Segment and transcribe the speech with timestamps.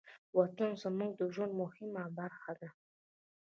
[0.37, 2.69] وطن زموږ د ژوند مهمه برخه ده.